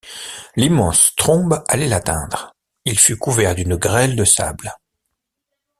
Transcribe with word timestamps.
L’immense 0.55 1.13
trombe 1.15 1.63
allait 1.67 1.87
l’atteindre; 1.87 2.55
il 2.85 2.97
fut 2.97 3.17
couvert 3.17 3.53
d’une 3.53 3.75
grêle 3.75 4.15
de 4.15 4.23
sable. 4.25 4.73